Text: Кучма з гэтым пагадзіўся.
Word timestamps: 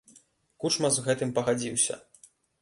Кучма 0.63 0.89
з 0.95 1.03
гэтым 1.09 1.35
пагадзіўся. 1.37 1.99